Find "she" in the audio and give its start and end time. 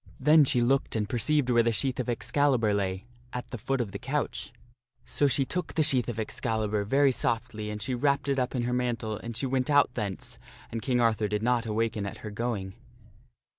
0.45-0.61, 5.27-5.45, 7.79-7.93, 9.37-9.45